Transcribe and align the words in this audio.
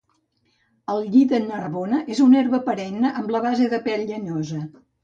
El 0.93 1.03
lli 1.15 1.21
de 1.33 1.41
Narbona 1.45 2.01
és 2.17 2.23
una 2.27 2.41
herba 2.41 2.63
perenne 2.71 3.17
amb 3.23 3.35
la 3.39 3.47
base 3.51 3.71
un 3.81 3.89
pèl 3.91 4.09
llenyosa 4.13 4.69